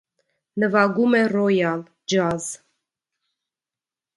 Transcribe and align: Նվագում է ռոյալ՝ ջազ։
Նվագում 0.61 1.13
է 1.19 1.21
ռոյալ՝ 1.33 1.85
ջազ։ 2.15 2.49